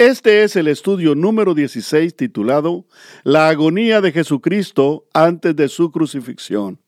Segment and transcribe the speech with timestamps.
[0.00, 2.86] Este es el estudio número 16 titulado
[3.22, 6.80] La agonía de Jesucristo antes de su crucifixión.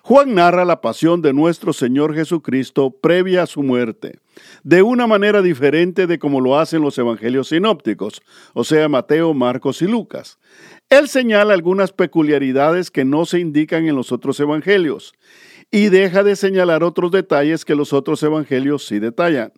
[0.00, 4.18] Juan narra la pasión de nuestro Señor Jesucristo previa a su muerte,
[4.62, 8.22] de una manera diferente de como lo hacen los evangelios sinópticos,
[8.54, 10.38] o sea, Mateo, Marcos y Lucas.
[10.88, 15.12] Él señala algunas peculiaridades que no se indican en los otros evangelios
[15.70, 19.52] y deja de señalar otros detalles que los otros evangelios sí detallan.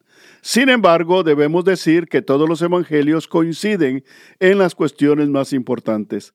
[0.47, 4.05] Sin embargo, debemos decir que todos los evangelios coinciden
[4.41, 6.35] en las cuestiones más importantes.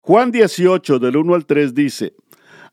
[0.00, 2.16] Juan 18 del 1 al 3 dice,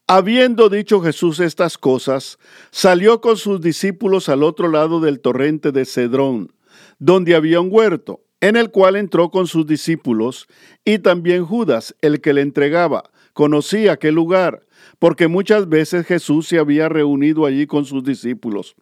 [0.07, 2.39] Habiendo dicho Jesús estas cosas,
[2.71, 6.51] salió con sus discípulos al otro lado del torrente de Cedrón,
[6.97, 10.47] donde había un huerto, en el cual entró con sus discípulos,
[10.83, 14.65] y también Judas, el que le entregaba, conocía aquel lugar,
[14.99, 18.75] porque muchas veces Jesús se había reunido allí con sus discípulos.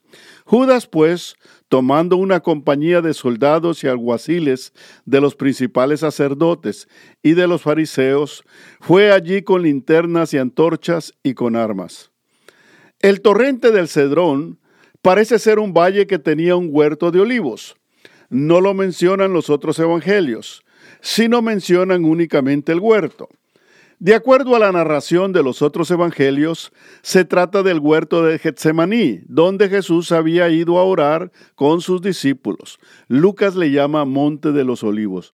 [0.46, 1.36] Judas, pues,
[1.68, 4.74] tomando una compañía de soldados y alguaciles
[5.06, 6.88] de los principales sacerdotes
[7.24, 8.44] y de los fariseos,
[8.80, 12.12] fue allí con linternas y antorchas y con armas.
[13.00, 14.60] El torrente del Cedrón
[15.02, 17.76] parece ser un valle que tenía un huerto de olivos.
[18.30, 20.64] No lo mencionan los otros evangelios,
[21.02, 23.30] sino mencionan únicamente el huerto.
[24.02, 29.20] De acuerdo a la narración de los otros evangelios, se trata del huerto de Getsemaní,
[29.28, 32.80] donde Jesús había ido a orar con sus discípulos.
[33.08, 35.36] Lucas le llama Monte de los Olivos.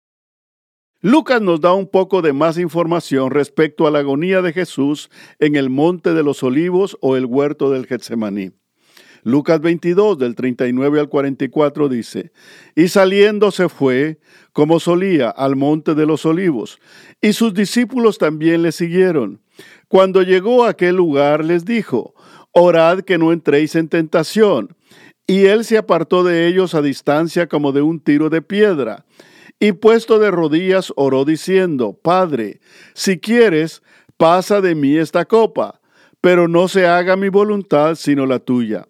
[0.99, 5.55] Lucas nos da un poco de más información respecto a la agonía de Jesús en
[5.57, 8.53] el Monte de los Olivos o el huerto del Getsemaní.
[9.25, 12.31] Lucas 22, del 39 al 44 dice,
[12.75, 14.19] Y saliendo se fue,
[14.53, 16.79] como solía, al monte de los olivos,
[17.21, 19.41] y sus discípulos también le siguieron.
[19.87, 22.13] Cuando llegó a aquel lugar les dijo,
[22.51, 24.75] Orad que no entréis en tentación.
[25.25, 29.05] Y él se apartó de ellos a distancia como de un tiro de piedra.
[29.59, 32.59] Y puesto de rodillas oró diciendo, Padre,
[32.93, 33.81] si quieres,
[34.17, 35.81] pasa de mí esta copa,
[36.21, 38.87] pero no se haga mi voluntad sino la tuya.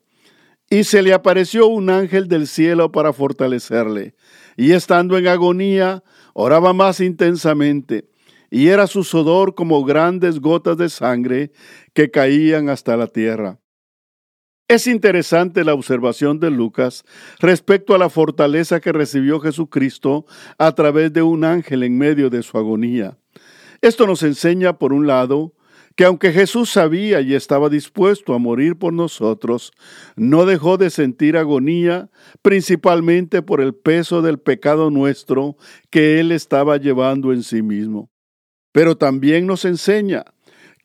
[0.70, 4.16] Y se le apareció un ángel del cielo para fortalecerle.
[4.58, 6.04] Y estando en agonía,
[6.34, 8.10] oraba más intensamente,
[8.50, 11.52] y era su sudor como grandes gotas de sangre
[11.94, 13.60] que caían hasta la tierra.
[14.68, 17.04] Es interesante la observación de Lucas
[17.40, 20.26] respecto a la fortaleza que recibió Jesucristo
[20.58, 23.20] a través de un ángel en medio de su agonía.
[23.82, 25.54] Esto nos enseña, por un lado,
[25.96, 29.72] que aunque Jesús sabía y estaba dispuesto a morir por nosotros,
[30.16, 32.10] no dejó de sentir agonía,
[32.42, 35.56] principalmente por el peso del pecado nuestro
[35.90, 38.10] que Él estaba llevando en sí mismo.
[38.74, 40.26] Pero también nos enseña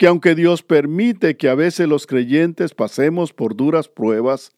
[0.00, 4.50] que aunque Dios permite que a veces los creyentes pasemos por duras pruebas,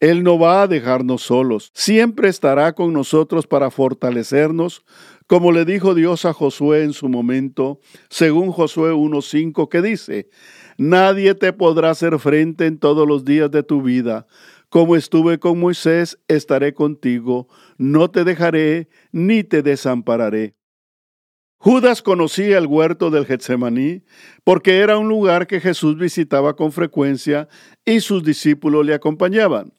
[0.00, 4.86] Él no va a dejarnos solos, siempre estará con nosotros para fortalecernos,
[5.26, 10.30] como le dijo Dios a Josué en su momento, según Josué 1.5, que dice,
[10.78, 14.26] Nadie te podrá hacer frente en todos los días de tu vida.
[14.70, 20.54] Como estuve con Moisés, estaré contigo, no te dejaré ni te desampararé.
[21.66, 24.04] Judas conocía el huerto del Getsemaní
[24.44, 27.48] porque era un lugar que Jesús visitaba con frecuencia
[27.84, 29.72] y sus discípulos le acompañaban.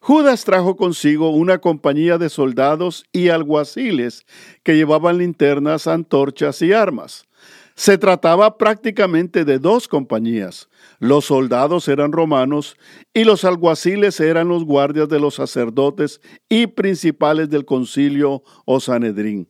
[0.00, 4.24] Judas trajo consigo una compañía de soldados y alguaciles
[4.62, 7.26] que llevaban linternas, antorchas y armas.
[7.74, 10.70] Se trataba prácticamente de dos compañías.
[10.98, 12.74] Los soldados eran romanos
[13.12, 19.46] y los alguaciles eran los guardias de los sacerdotes y principales del concilio o Sanedrín.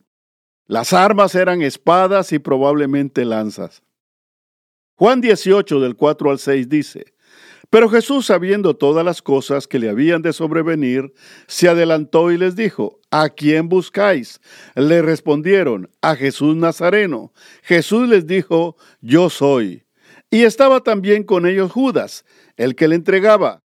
[0.69, 3.81] Las armas eran espadas y probablemente lanzas.
[4.93, 7.15] Juan 18 del 4 al 6 dice,
[7.71, 11.11] Pero Jesús, sabiendo todas las cosas que le habían de sobrevenir,
[11.47, 14.41] se adelantó y les dijo, ¿A quién buscáis?
[14.75, 17.33] Le respondieron, a Jesús Nazareno.
[17.63, 19.85] Jesús les dijo, Yo soy.
[20.29, 22.25] Y estaba también con ellos Judas,
[22.57, 23.63] el que le entregaba.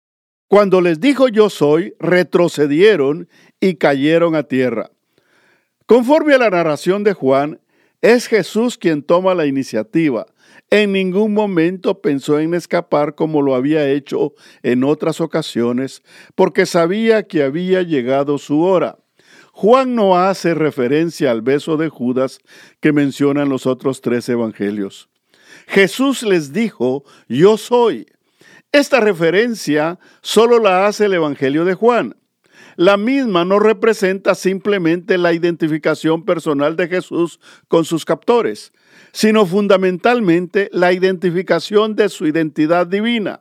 [0.49, 3.29] Cuando les dijo yo soy, retrocedieron
[3.61, 4.91] y cayeron a tierra.
[5.87, 7.61] Conforme a la narración de Juan,
[8.01, 10.27] es Jesús quien toma la iniciativa.
[10.71, 14.33] En ningún momento pensó en escapar como lo había hecho
[14.63, 16.03] en otras ocasiones,
[16.35, 18.99] porque sabía que había llegado su hora.
[19.53, 22.41] Juan no hace referencia al beso de Judas
[22.81, 25.11] que mencionan los otros tres evangelios.
[25.67, 28.07] Jesús les dijo, yo soy.
[28.73, 32.17] Esta referencia solo la hace el Evangelio de Juan.
[32.76, 37.38] La misma no representa simplemente la identificación personal de Jesús
[37.69, 38.73] con sus captores,
[39.12, 43.41] sino fundamentalmente la identificación de su identidad divina,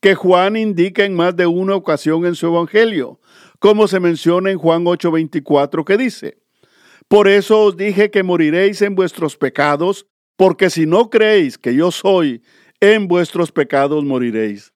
[0.00, 3.18] que Juan indica en más de una ocasión en su Evangelio,
[3.58, 6.38] como se menciona en Juan 8:24 que dice,
[7.08, 11.90] Por eso os dije que moriréis en vuestros pecados, porque si no creéis que yo
[11.90, 12.42] soy,
[12.80, 14.72] en vuestros pecados moriréis.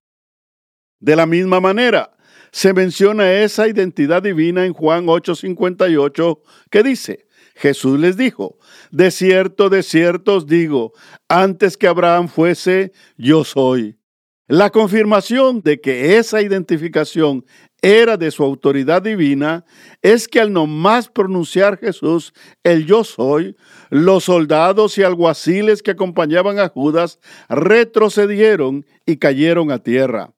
[1.00, 2.13] De la misma manera,
[2.54, 6.40] se menciona esa identidad divina en Juan 8:58
[6.70, 8.58] que dice, Jesús les dijo,
[8.92, 10.92] de cierto, de cierto os digo,
[11.28, 13.98] antes que Abraham fuese, yo soy.
[14.46, 17.44] La confirmación de que esa identificación
[17.82, 19.64] era de su autoridad divina
[20.00, 23.56] es que al nomás pronunciar Jesús el yo soy,
[23.90, 27.18] los soldados y alguaciles que acompañaban a Judas
[27.48, 30.33] retrocedieron y cayeron a tierra.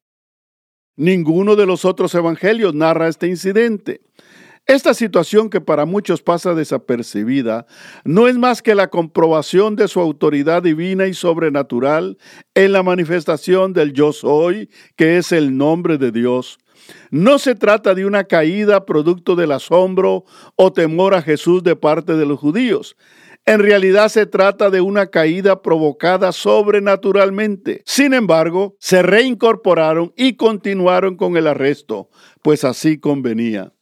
[0.97, 4.01] Ninguno de los otros evangelios narra este incidente.
[4.67, 7.67] Esta situación que para muchos pasa desapercibida
[8.05, 12.19] no es más que la comprobación de su autoridad divina y sobrenatural
[12.55, 16.59] en la manifestación del yo soy, que es el nombre de Dios.
[17.11, 20.25] No se trata de una caída producto del asombro
[20.57, 22.97] o temor a Jesús de parte de los judíos.
[23.49, 27.83] En realidad se trata de una caída provocada sobrenaturalmente.
[27.87, 32.11] Sin embargo, se reincorporaron y continuaron con el arresto,
[32.43, 33.73] pues así convenía.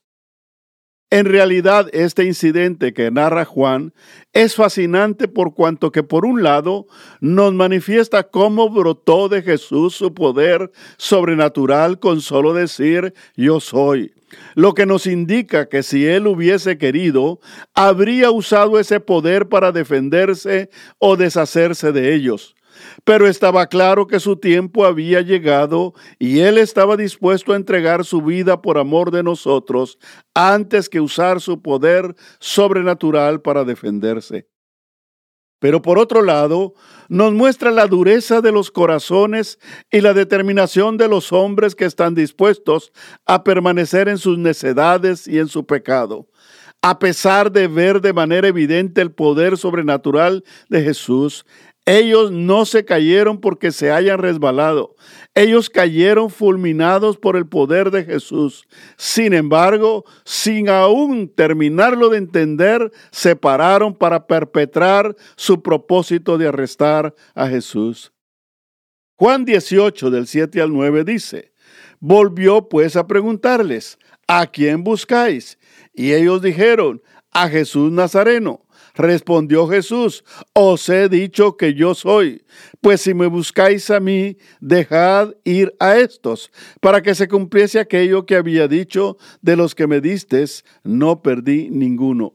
[1.15, 3.95] En realidad, este incidente que narra Juan
[4.33, 6.89] es fascinante por cuanto que por un lado
[7.21, 14.13] nos manifiesta cómo brotó de Jesús su poder sobrenatural con solo decir yo soy,
[14.57, 17.39] lo que nos indica que si él hubiese querido,
[17.75, 20.69] habría usado ese poder para defenderse
[20.99, 22.57] o deshacerse de ellos
[23.05, 28.23] pero estaba claro que su tiempo había llegado y él estaba dispuesto a entregar su
[28.23, 29.99] vida por amor de nosotros
[30.35, 34.49] antes que usar su poder sobrenatural para defenderse.
[35.65, 36.75] Pero por otro lado,
[37.09, 39.59] nos muestra la dureza de los corazones
[39.91, 42.93] y la determinación de los hombres que están dispuestos
[43.25, 46.29] a permanecer en sus necedades y en su pecado.
[46.83, 51.47] A pesar de ver de manera evidente el poder sobrenatural de Jesús,
[51.87, 54.97] ellos no se cayeron porque se hayan resbalado.
[55.35, 58.67] Ellos cayeron fulminados por el poder de Jesús.
[58.97, 67.15] Sin embargo, sin aún terminarlo de entender, se pararon para perpetrar su propósito de arrestar
[67.35, 68.13] a Jesús.
[69.17, 71.53] Juan 18 del 7 al 9 dice,
[72.01, 75.59] Volvió pues a preguntarles, ¿a quién buscáis?
[75.93, 77.03] Y ellos dijeron,
[77.35, 78.65] a Jesús Nazareno.
[78.95, 82.45] Respondió Jesús, os he dicho que yo soy,
[82.81, 88.25] pues si me buscáis a mí, dejad ir a estos, para que se cumpliese aquello
[88.25, 92.35] que había dicho, de los que me distes, no perdí ninguno.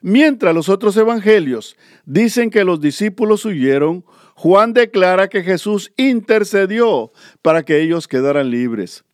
[0.00, 4.04] Mientras los otros evangelios dicen que los discípulos huyeron,
[4.34, 7.12] Juan declara que Jesús intercedió
[7.42, 9.04] para que ellos quedaran libres.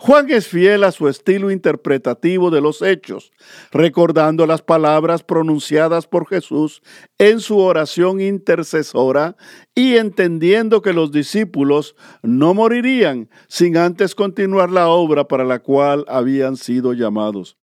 [0.00, 3.32] Juan es fiel a su estilo interpretativo de los hechos,
[3.72, 6.82] recordando las palabras pronunciadas por Jesús
[7.18, 9.36] en su oración intercesora
[9.74, 16.04] y entendiendo que los discípulos no morirían sin antes continuar la obra para la cual
[16.06, 17.58] habían sido llamados.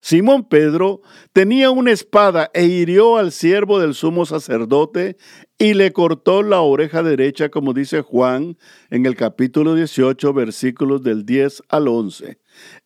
[0.00, 1.02] Simón Pedro
[1.32, 5.16] tenía una espada e hirió al siervo del sumo sacerdote
[5.62, 8.56] y le cortó la oreja derecha, como dice Juan
[8.88, 12.38] en el capítulo 18, versículos del 10 al 11.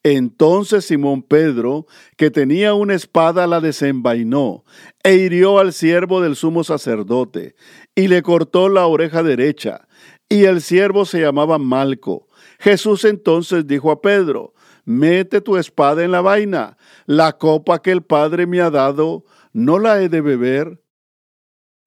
[0.02, 4.64] Entonces Simón Pedro, que tenía una espada, la desenvainó
[5.04, 7.54] e hirió al siervo del sumo sacerdote
[7.94, 9.86] y le cortó la oreja derecha.
[10.28, 12.28] Y el siervo se llamaba Malco.
[12.58, 14.52] Jesús entonces dijo a Pedro,
[14.84, 16.76] mete tu espada en la vaina,
[17.06, 20.83] la copa que el Padre me ha dado, ¿no la he de beber?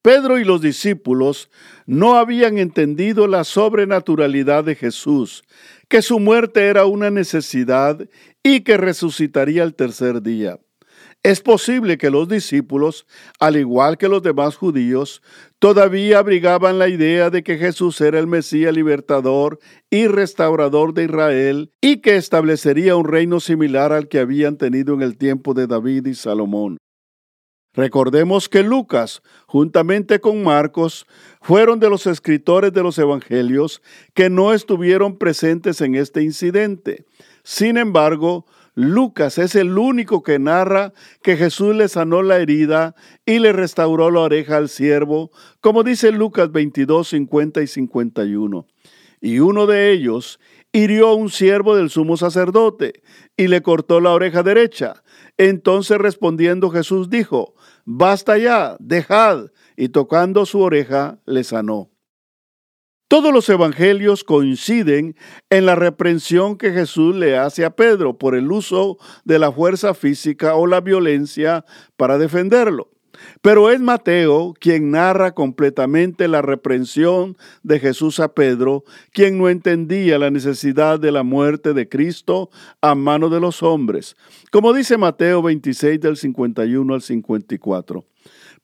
[0.07, 1.49] Pedro y los discípulos
[1.85, 5.43] no habían entendido la sobrenaturalidad de Jesús,
[5.89, 8.07] que su muerte era una necesidad
[8.41, 10.61] y que resucitaría el tercer día.
[11.23, 13.05] Es posible que los discípulos,
[13.37, 15.21] al igual que los demás judíos,
[15.59, 19.59] todavía abrigaban la idea de que Jesús era el Mesías libertador
[19.89, 25.01] y restaurador de Israel y que establecería un reino similar al que habían tenido en
[25.01, 26.77] el tiempo de David y Salomón.
[27.77, 31.05] Recordemos que Lucas, juntamente con Marcos,
[31.41, 33.83] fueron de los escritores de los evangelios
[34.15, 37.05] que no estuvieron presentes en este incidente.
[37.43, 40.91] Sin embargo, Lucas es el único que narra
[41.21, 42.95] que Jesús le sanó la herida
[43.27, 45.29] y le restauró la oreja al siervo,
[45.61, 48.65] como dice Lucas 22, 50 y 51.
[49.21, 50.39] Y uno de ellos
[50.71, 53.01] hirió a un siervo del sumo sacerdote
[53.35, 55.03] y le cortó la oreja derecha.
[55.37, 57.55] Entonces respondiendo Jesús dijo,
[57.89, 59.45] Basta ya, dejad,
[59.77, 61.89] y tocando su oreja le sanó.
[63.07, 65.15] Todos los evangelios coinciden
[65.49, 69.93] en la reprensión que Jesús le hace a Pedro por el uso de la fuerza
[69.93, 71.63] física o la violencia
[71.95, 72.91] para defenderlo.
[73.41, 80.19] Pero es Mateo quien narra completamente la reprensión de Jesús a Pedro, quien no entendía
[80.19, 82.49] la necesidad de la muerte de Cristo
[82.81, 84.15] a mano de los hombres,
[84.51, 88.05] como dice Mateo 26 del 51 al 54.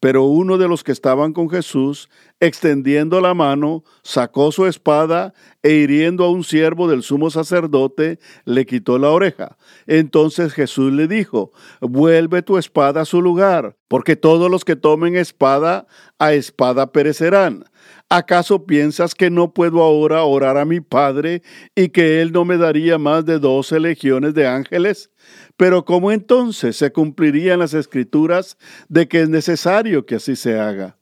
[0.03, 2.09] Pero uno de los que estaban con Jesús,
[2.41, 8.65] extendiendo la mano, sacó su espada e hiriendo a un siervo del sumo sacerdote, le
[8.65, 9.57] quitó la oreja.
[9.87, 15.15] Entonces Jesús le dijo, vuelve tu espada a su lugar, porque todos los que tomen
[15.15, 15.87] espada,
[16.19, 17.63] a espada perecerán.
[18.09, 21.43] ¿Acaso piensas que no puedo ahora orar a mi Padre
[21.75, 25.11] y que Él no me daría más de doce legiones de ángeles?
[25.57, 28.57] Pero ¿cómo entonces se cumplirían las escrituras
[28.89, 30.97] de que es necesario que así se haga?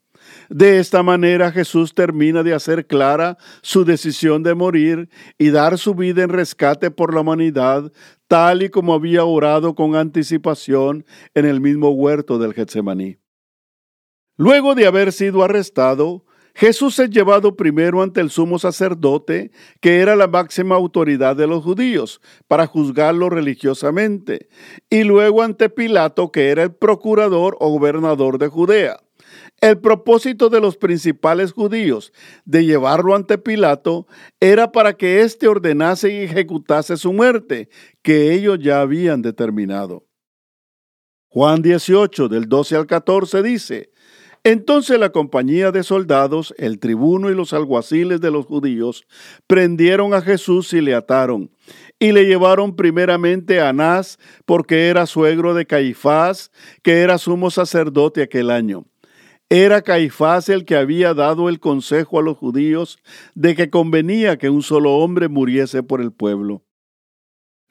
[0.50, 5.96] De esta manera Jesús termina de hacer clara su decisión de morir y dar su
[5.96, 7.92] vida en rescate por la humanidad,
[8.28, 13.18] tal y como había orado con anticipación en el mismo huerto del Getsemaní.
[14.38, 20.16] Luego de haber sido arrestado, Jesús es llevado primero ante el sumo sacerdote, que era
[20.16, 24.50] la máxima autoridad de los judíos, para juzgarlo religiosamente,
[24.90, 28.98] y luego ante Pilato, que era el procurador o gobernador de Judea.
[29.62, 32.12] El propósito de los principales judíos
[32.46, 34.08] de llevarlo ante Pilato
[34.40, 37.70] era para que éste ordenase y ejecutase su muerte,
[38.02, 40.08] que ellos ya habían determinado.
[41.28, 43.92] Juan 18, del 12 al 14 dice,
[44.44, 49.06] entonces la compañía de soldados, el tribuno y los alguaciles de los judíos
[49.46, 51.52] prendieron a Jesús y le ataron,
[52.00, 58.24] y le llevaron primeramente a Anás, porque era suegro de Caifás, que era sumo sacerdote
[58.24, 58.86] aquel año.
[59.50, 63.00] Era Caifás el que había dado el consejo a los judíos
[63.36, 66.64] de que convenía que un solo hombre muriese por el pueblo.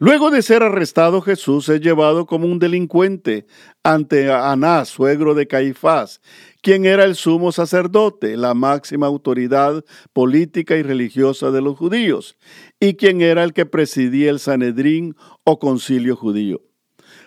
[0.03, 3.47] Luego de ser arrestado, Jesús es llevado como un delincuente
[3.83, 6.23] ante Anás, suegro de Caifás,
[6.63, 12.39] quien era el sumo sacerdote, la máxima autoridad política y religiosa de los judíos,
[12.81, 16.63] y quien era el que presidía el Sanedrín o concilio judío.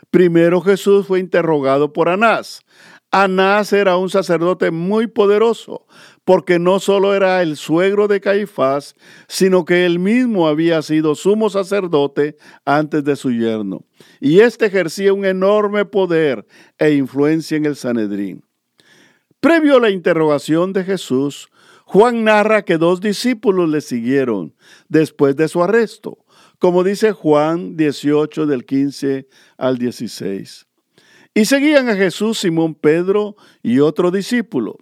[0.09, 2.61] Primero Jesús fue interrogado por Anás.
[3.11, 5.85] Anás era un sacerdote muy poderoso,
[6.25, 8.95] porque no solo era el suegro de Caifás,
[9.27, 13.85] sino que él mismo había sido sumo sacerdote antes de su yerno,
[14.19, 16.45] y éste ejercía un enorme poder
[16.77, 18.43] e influencia en el Sanedrín.
[19.39, 21.49] Previo a la interrogación de Jesús,
[21.85, 24.55] Juan narra que dos discípulos le siguieron
[24.87, 26.17] después de su arresto,
[26.59, 29.27] como dice Juan 18 del 15
[29.57, 30.65] al 16.
[31.33, 34.77] Y seguían a Jesús Simón Pedro y otro discípulo.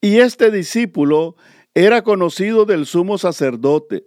[0.00, 1.36] Y este discípulo
[1.74, 4.06] era conocido del sumo sacerdote.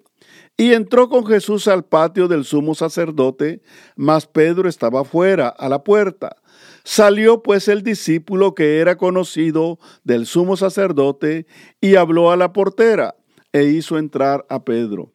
[0.58, 3.62] Y entró con Jesús al patio del sumo sacerdote,
[3.96, 6.38] mas Pedro estaba fuera, a la puerta.
[6.84, 11.48] Salió pues el discípulo que era conocido del sumo sacerdote
[11.80, 13.16] y habló a la portera
[13.52, 15.14] e hizo entrar a Pedro.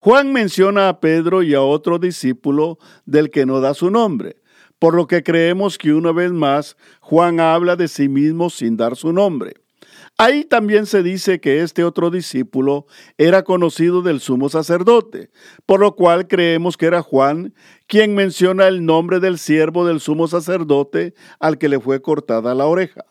[0.00, 4.36] Juan menciona a Pedro y a otro discípulo del que no da su nombre,
[4.78, 8.96] por lo que creemos que una vez más Juan habla de sí mismo sin dar
[8.96, 9.54] su nombre.
[10.18, 12.86] Ahí también se dice que este otro discípulo
[13.18, 15.30] era conocido del sumo sacerdote,
[15.66, 17.54] por lo cual creemos que era Juan
[17.86, 22.66] quien menciona el nombre del siervo del sumo sacerdote al que le fue cortada la
[22.66, 23.04] oreja.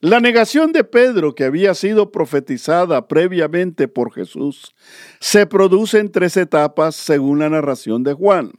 [0.00, 4.74] La negación de Pedro, que había sido profetizada previamente por Jesús,
[5.20, 8.50] se produce en tres etapas según la narración de Juan.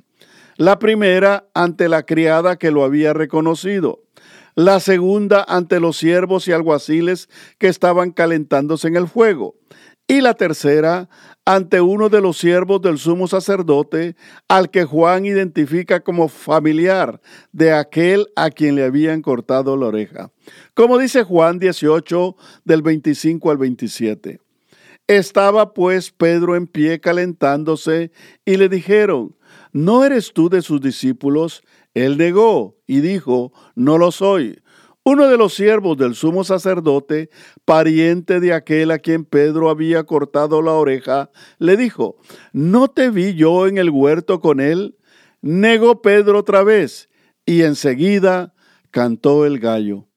[0.55, 4.02] La primera ante la criada que lo había reconocido
[4.55, 9.55] la segunda ante los siervos y alguaciles que estaban calentándose en el fuego,
[10.07, 11.09] y la tercera
[11.45, 14.15] ante uno de los siervos del sumo sacerdote,
[14.47, 20.31] al que Juan identifica como familiar de aquel a quien le habían cortado la oreja.
[20.73, 24.39] Como dice Juan 18 del 25 al 27.
[25.07, 28.11] Estaba pues Pedro en pie calentándose
[28.45, 29.35] y le dijeron,
[29.73, 31.61] ¿no eres tú de sus discípulos?
[31.93, 34.61] Él negó y dijo, no lo soy.
[35.05, 37.29] Uno de los siervos del sumo sacerdote,
[37.65, 42.15] pariente de aquel a quien Pedro había cortado la oreja, le dijo,
[42.53, 44.97] ¿no te vi yo en el huerto con él?
[45.41, 47.09] negó Pedro otra vez
[47.45, 48.53] y enseguida
[48.91, 50.07] cantó el gallo.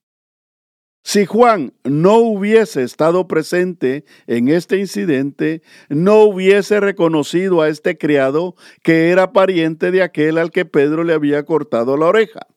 [1.09, 8.57] Si Juan no hubiese estado presente en este incidente, no hubiese reconocido a este criado
[8.83, 12.49] que era pariente de aquel al que Pedro le había cortado la oreja.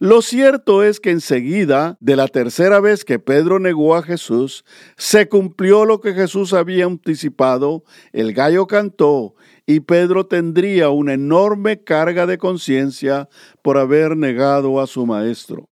[0.00, 4.66] Lo cierto es que enseguida, de la tercera vez que Pedro negó a Jesús,
[4.98, 9.34] se cumplió lo que Jesús había anticipado, el gallo cantó
[9.64, 13.30] y Pedro tendría una enorme carga de conciencia
[13.62, 15.70] por haber negado a su maestro.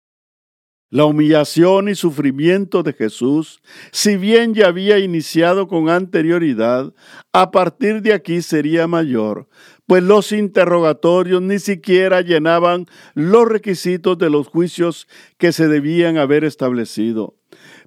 [0.93, 6.93] La humillación y sufrimiento de Jesús, si bien ya había iniciado con anterioridad,
[7.33, 9.49] a partir de aquí sería mayor,
[9.87, 12.85] pues los interrogatorios ni siquiera llenaban
[13.15, 15.09] los requisitos de los juicios
[15.39, 17.37] que se debían haber establecido.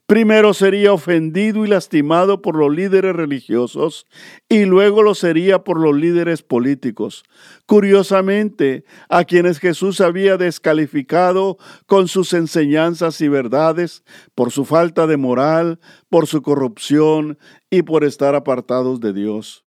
[0.08, 4.06] Primero sería ofendido y lastimado por los líderes religiosos
[4.48, 7.24] y luego lo sería por los líderes políticos.
[7.66, 11.58] Curiosamente, a quienes Jesús había descalificado
[11.88, 14.04] con sus enseñanzas y verdades
[14.36, 17.40] por su falta de moral, por su corrupción
[17.72, 19.66] y por estar apartados de Dios.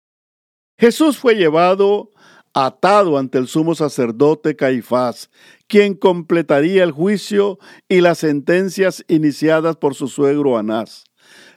[0.77, 2.09] Jesús fue llevado
[2.53, 5.29] atado ante el sumo sacerdote Caifás,
[5.67, 11.05] quien completaría el juicio y las sentencias iniciadas por su suegro Anás.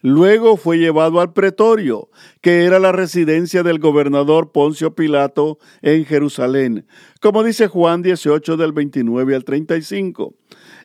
[0.02, 2.10] Luego fue llevado al pretorio,
[2.42, 6.86] que era la residencia del gobernador Poncio Pilato en Jerusalén,
[7.22, 10.34] como dice Juan 18 del 29 al 35.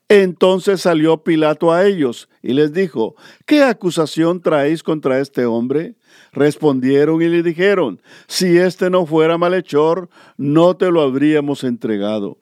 [0.10, 5.96] Entonces salió Pilato a ellos y les dijo, ¿qué acusación traéis contra este hombre?
[6.32, 12.39] Respondieron y le dijeron, si éste no fuera malhechor, no te lo habríamos entregado.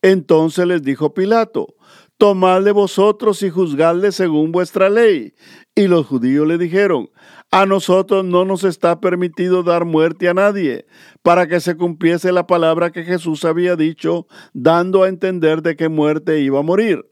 [0.00, 1.74] Entonces les dijo Pilato,
[2.16, 5.34] tomadle vosotros y juzgadle según vuestra ley.
[5.74, 7.10] Y los judíos le dijeron,
[7.50, 10.86] a nosotros no nos está permitido dar muerte a nadie,
[11.22, 15.88] para que se cumpliese la palabra que Jesús había dicho, dando a entender de qué
[15.88, 17.06] muerte iba a morir.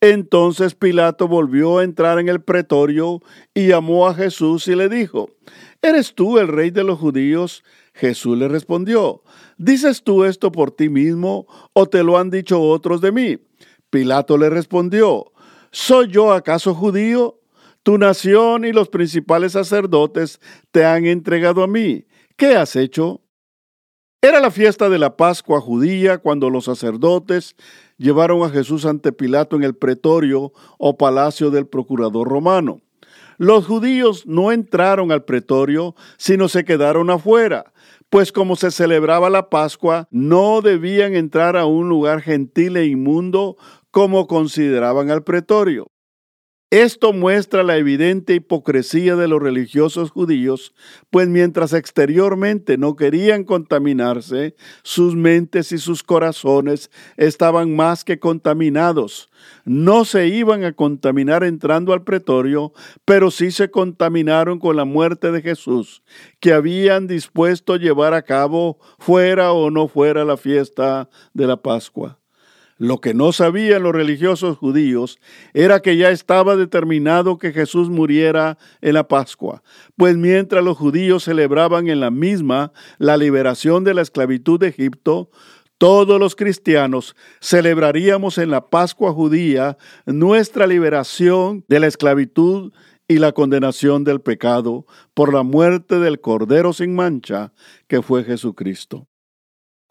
[0.00, 3.20] Entonces Pilato volvió a entrar en el pretorio
[3.54, 5.30] y llamó a Jesús y le dijo,
[5.80, 7.62] ¿Eres tú el rey de los judíos?
[7.94, 9.22] Jesús le respondió,
[9.58, 13.38] ¿dices tú esto por ti mismo o te lo han dicho otros de mí?
[13.90, 15.32] Pilato le respondió,
[15.70, 17.41] ¿soy yo acaso judío?
[17.82, 20.40] Tu nación y los principales sacerdotes
[20.70, 22.06] te han entregado a mí.
[22.36, 23.22] ¿Qué has hecho?
[24.20, 27.56] Era la fiesta de la Pascua judía cuando los sacerdotes
[27.98, 32.82] llevaron a Jesús ante Pilato en el pretorio o palacio del procurador romano.
[33.36, 37.72] Los judíos no entraron al pretorio, sino se quedaron afuera,
[38.10, 43.56] pues como se celebraba la Pascua, no debían entrar a un lugar gentil e inmundo
[43.90, 45.90] como consideraban al pretorio.
[46.72, 50.72] Esto muestra la evidente hipocresía de los religiosos judíos,
[51.10, 59.28] pues mientras exteriormente no querían contaminarse, sus mentes y sus corazones estaban más que contaminados.
[59.66, 62.72] No se iban a contaminar entrando al pretorio,
[63.04, 66.02] pero sí se contaminaron con la muerte de Jesús,
[66.40, 72.21] que habían dispuesto llevar a cabo fuera o no fuera la fiesta de la Pascua.
[72.78, 75.18] Lo que no sabían los religiosos judíos
[75.54, 79.62] era que ya estaba determinado que Jesús muriera en la Pascua,
[79.96, 85.30] pues mientras los judíos celebraban en la misma la liberación de la esclavitud de Egipto,
[85.78, 92.72] todos los cristianos celebraríamos en la Pascua judía nuestra liberación de la esclavitud
[93.08, 97.52] y la condenación del pecado por la muerte del Cordero sin mancha
[97.88, 99.08] que fue Jesucristo.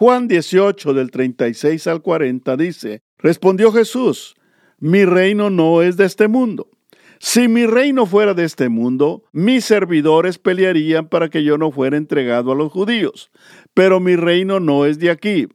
[0.02, 4.34] Juan 18 del 36 al 40 dice, respondió Jesús,
[4.80, 6.72] mi reino no es de este mundo.
[7.20, 11.98] Si mi reino fuera de este mundo, mis servidores pelearían para que yo no fuera
[11.98, 13.30] entregado a los judíos.
[13.76, 15.48] Pero mi reino no es de aquí.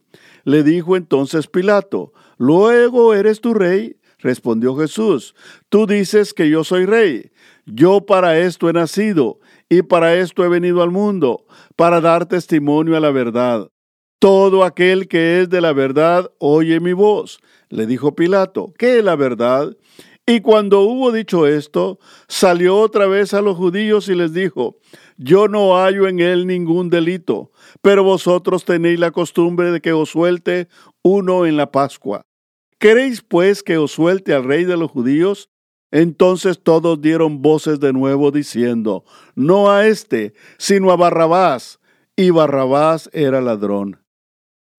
[0.45, 3.97] Le dijo entonces Pilato, ¿luego eres tu rey?
[4.17, 5.35] Respondió Jesús,
[5.67, 7.31] tú dices que yo soy rey.
[7.65, 12.95] Yo para esto he nacido y para esto he venido al mundo, para dar testimonio
[12.95, 13.67] a la verdad.
[14.19, 17.39] Todo aquel que es de la verdad oye mi voz.
[17.69, 19.77] Le dijo Pilato, ¿qué es la verdad?
[20.25, 24.77] Y cuando hubo dicho esto, salió otra vez a los judíos y les dijo,
[25.17, 27.51] yo no hallo en él ningún delito,
[27.81, 30.67] pero vosotros tenéis la costumbre de que os suelte
[31.03, 32.23] uno en la Pascua.
[32.79, 35.49] ¿Queréis pues que os suelte al rey de los judíos?
[35.91, 41.79] Entonces todos dieron voces de nuevo diciendo, no a éste, sino a Barrabás.
[42.15, 44.06] Y Barrabás era ladrón.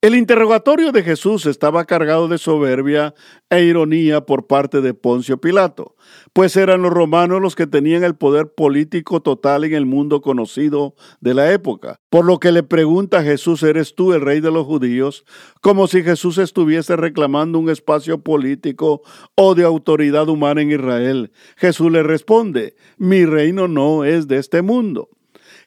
[0.01, 3.17] El interrogatorio de Jesús estaba cargado de soberbia
[3.51, 5.97] e ironía por parte de Poncio Pilato,
[6.33, 10.95] pues eran los romanos los que tenían el poder político total en el mundo conocido
[11.21, 11.99] de la época.
[12.11, 15.25] Por lo que le pregunta Jesús, ¿eres tú el rey de los judíos?
[15.61, 19.03] Como si Jesús estuviese reclamando un espacio político
[19.35, 21.33] o de autoridad humana en Israel.
[21.57, 25.09] Jesús le responde, mi reino no es de este mundo.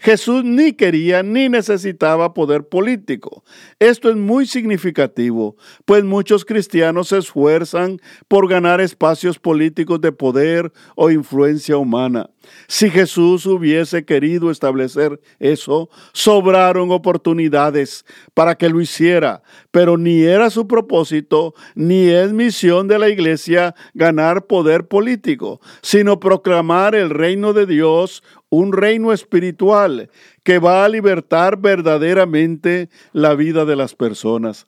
[0.01, 3.43] Jesús ni quería ni necesitaba poder político.
[3.77, 10.73] Esto es muy significativo, pues muchos cristianos se esfuerzan por ganar espacios políticos de poder
[10.95, 12.31] o influencia humana.
[12.67, 20.49] Si Jesús hubiese querido establecer eso, sobraron oportunidades para que lo hiciera, pero ni era
[20.49, 27.53] su propósito, ni es misión de la iglesia ganar poder político, sino proclamar el reino
[27.53, 30.11] de Dios un reino espiritual
[30.43, 34.67] que va a libertar verdaderamente la vida de las personas.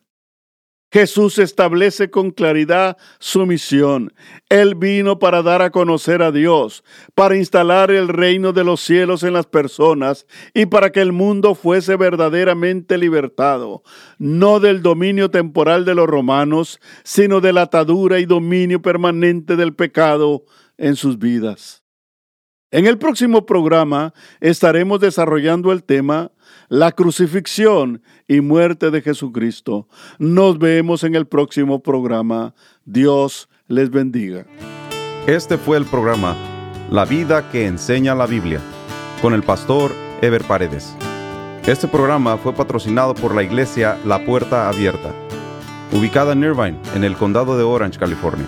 [0.93, 4.13] Jesús establece con claridad su misión.
[4.48, 6.84] Él vino para dar a conocer a Dios,
[7.15, 11.56] para instalar el reino de los cielos en las personas y para que el mundo
[11.56, 13.82] fuese verdaderamente libertado,
[14.19, 19.74] no del dominio temporal de los romanos, sino de la atadura y dominio permanente del
[19.74, 20.46] pecado
[20.78, 21.83] en sus vidas.
[22.73, 26.31] En el próximo programa estaremos desarrollando el tema
[26.69, 29.88] La crucifixión y muerte de Jesucristo.
[30.17, 32.55] Nos vemos en el próximo programa.
[32.83, 34.47] Dios les bendiga.
[35.27, 36.36] Este fue el programa
[36.89, 38.59] La vida que enseña la Biblia
[39.21, 39.91] con el pastor
[40.23, 40.95] Ever Paredes.
[41.67, 45.13] Este programa fue patrocinado por la iglesia La Puerta Abierta,
[45.91, 48.47] ubicada en Irvine, en el condado de Orange, California.